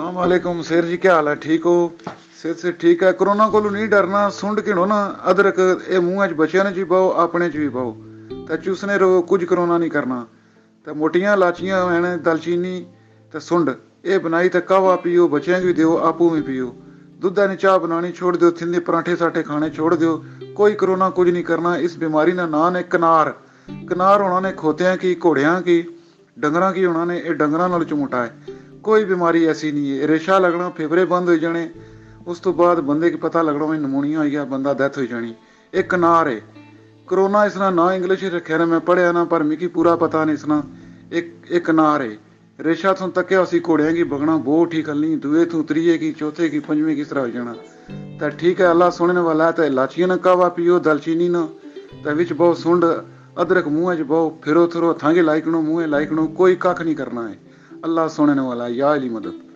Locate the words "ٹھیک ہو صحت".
1.34-2.60